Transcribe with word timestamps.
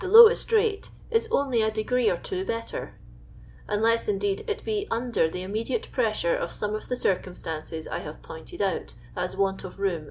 lowest 0.07 0.51
rate 0.51 0.89
is 1.11 1.27
only 1.29 1.61
a 1.61 1.69
degree 1.69 2.09
or 2.09 2.17
two 2.17 2.43
better; 2.43 2.95
nnlcss, 3.69 4.09
indeed, 4.09 4.43
it 4.49 4.65
be 4.65 4.87
under 4.89 5.29
the 5.29 5.43
immediate 5.43 5.87
pressure 5.91 6.35
of 6.35 6.51
some 6.51 6.73
of 6.73 6.87
the 6.87 6.97
circumstances 6.97 7.87
I 7.87 7.99
have 7.99 8.23
pointed 8.23 8.63
out, 8.63 8.95
as 9.15 9.37
want 9.37 9.63
of 9.63 9.77
room, 9.79 9.99
&c. 9.99 9.99